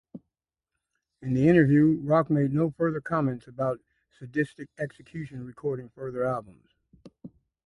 [1.21, 6.73] In the interview, Rok made no further comments about Sadistik Exekution recording further albums.